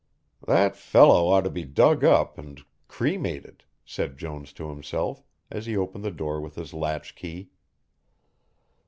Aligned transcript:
"That 0.47 0.75
fellow 0.75 1.27
ought 1.27 1.43
to 1.43 1.51
be 1.51 1.63
dug 1.63 2.03
up 2.03 2.39
and 2.39 2.65
cremated," 2.87 3.65
said 3.85 4.17
Jones 4.17 4.51
to 4.53 4.67
himself 4.69 5.23
as 5.51 5.67
he 5.67 5.77
opened 5.77 6.03
the 6.03 6.09
door 6.09 6.41
with 6.41 6.55
his 6.55 6.73
latch 6.73 7.13
key. 7.13 7.51